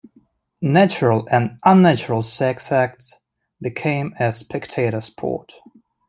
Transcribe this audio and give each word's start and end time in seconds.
Natural 0.63 1.27
and 1.29 1.59
unnatural 1.63 2.23
sex 2.23 2.71
acts 2.71 3.19
became 3.61 4.15
a 4.19 4.33
spectator 4.33 4.99
sport. 4.99 5.53